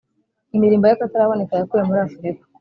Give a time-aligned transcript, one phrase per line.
[0.55, 2.43] imirimbo y akataraboneka yakuwe muri afurika